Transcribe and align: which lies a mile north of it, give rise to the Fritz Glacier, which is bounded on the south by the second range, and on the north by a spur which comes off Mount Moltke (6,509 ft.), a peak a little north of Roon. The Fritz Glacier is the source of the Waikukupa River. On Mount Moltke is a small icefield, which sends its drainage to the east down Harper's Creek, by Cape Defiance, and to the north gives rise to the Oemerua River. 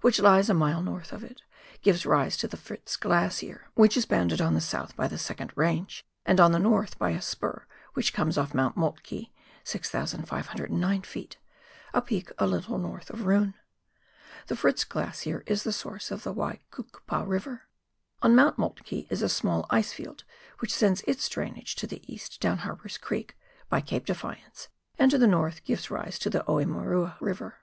which 0.00 0.18
lies 0.18 0.50
a 0.50 0.54
mile 0.54 0.82
north 0.82 1.12
of 1.12 1.22
it, 1.22 1.42
give 1.82 2.04
rise 2.04 2.36
to 2.36 2.48
the 2.48 2.56
Fritz 2.56 2.96
Glacier, 2.96 3.70
which 3.74 3.96
is 3.96 4.06
bounded 4.06 4.40
on 4.40 4.54
the 4.54 4.60
south 4.60 4.96
by 4.96 5.06
the 5.06 5.16
second 5.16 5.52
range, 5.54 6.04
and 6.26 6.40
on 6.40 6.50
the 6.50 6.58
north 6.58 6.98
by 6.98 7.10
a 7.10 7.22
spur 7.22 7.64
which 7.94 8.12
comes 8.12 8.36
off 8.36 8.52
Mount 8.52 8.76
Moltke 8.76 9.30
(6,509 9.62 11.02
ft.), 11.02 11.36
a 11.94 12.02
peak 12.02 12.32
a 12.40 12.46
little 12.48 12.76
north 12.78 13.08
of 13.08 13.24
Roon. 13.26 13.54
The 14.48 14.56
Fritz 14.56 14.82
Glacier 14.82 15.44
is 15.46 15.62
the 15.62 15.72
source 15.72 16.10
of 16.10 16.24
the 16.24 16.34
Waikukupa 16.34 17.22
River. 17.24 17.68
On 18.20 18.34
Mount 18.34 18.58
Moltke 18.58 19.06
is 19.10 19.22
a 19.22 19.28
small 19.28 19.64
icefield, 19.70 20.24
which 20.58 20.74
sends 20.74 21.02
its 21.02 21.28
drainage 21.28 21.76
to 21.76 21.86
the 21.86 22.02
east 22.12 22.40
down 22.40 22.58
Harper's 22.58 22.98
Creek, 22.98 23.38
by 23.68 23.80
Cape 23.80 24.06
Defiance, 24.06 24.66
and 24.98 25.08
to 25.12 25.18
the 25.18 25.28
north 25.28 25.62
gives 25.62 25.88
rise 25.88 26.18
to 26.18 26.30
the 26.30 26.42
Oemerua 26.48 27.14
River. 27.20 27.58